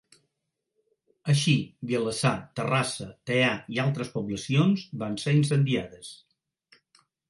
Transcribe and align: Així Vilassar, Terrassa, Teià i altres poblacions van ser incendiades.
Així 1.33 1.53
Vilassar, 1.91 2.33
Terrassa, 2.61 3.09
Teià 3.33 3.55
i 3.77 3.83
altres 3.87 4.13
poblacions 4.19 4.91
van 5.07 5.23
ser 5.27 5.39
incendiades. 5.45 6.15